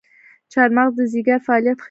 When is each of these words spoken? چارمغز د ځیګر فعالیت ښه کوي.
چارمغز 0.53 0.93
د 0.97 1.01
ځیګر 1.13 1.37
فعالیت 1.45 1.75
ښه 1.75 1.75
کوي. 1.75 1.79